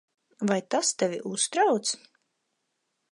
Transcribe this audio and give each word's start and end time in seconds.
Vai 0.51 0.61
tas 0.71 0.89
tevi 1.03 1.19
uztrauc? 1.33 1.85